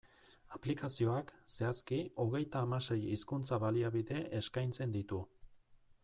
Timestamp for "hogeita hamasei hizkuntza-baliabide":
2.23-4.23